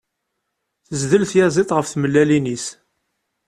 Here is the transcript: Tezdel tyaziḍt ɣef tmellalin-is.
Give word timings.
Tezdel 0.87 1.23
tyaziḍt 1.31 1.71
ɣef 1.75 1.87
tmellalin-is. 1.89 2.65